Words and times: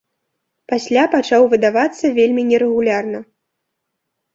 Пасля 0.73 1.03
пачаў 1.13 1.47
выдавацца 1.53 2.13
вельмі 2.19 2.49
нерэгулярна. 2.51 3.25